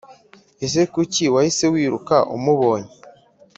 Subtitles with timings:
[0.65, 2.91] Ese kuki wahise wiruka umubonye